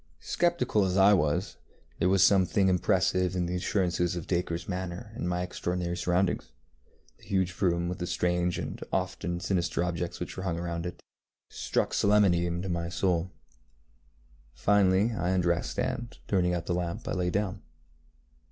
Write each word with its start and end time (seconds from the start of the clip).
Sceptical 0.19 0.83
as 0.83 0.97
I 0.97 1.13
was, 1.13 1.57
there 1.99 2.09
was 2.09 2.23
something 2.23 2.69
impressive 2.69 3.35
in 3.35 3.45
the 3.45 3.53
assurance 3.55 3.99
of 3.99 4.25
DacreŌĆÖs 4.25 4.67
manner, 4.67 5.11
and 5.13 5.29
my 5.29 5.43
extraordinary 5.43 5.95
surroundings, 5.95 6.51
the 7.19 7.25
huge 7.25 7.61
room 7.61 7.87
with 7.87 7.99
the 7.99 8.07
strange 8.07 8.57
and 8.57 8.83
often 8.91 9.39
sinister 9.39 9.83
objects 9.83 10.19
which 10.19 10.35
were 10.35 10.41
hung 10.41 10.57
round 10.59 10.87
it, 10.87 11.03
struck 11.51 11.93
solemnity 11.93 12.47
into 12.47 12.67
my 12.67 12.89
soul. 12.89 13.29
Finally 14.55 15.11
I 15.11 15.29
undressed, 15.29 15.77
and, 15.77 16.17
turning 16.27 16.55
out 16.55 16.65
the 16.65 16.73
lamp, 16.73 17.07
I 17.07 17.11
lay 17.11 17.29
down. 17.29 17.61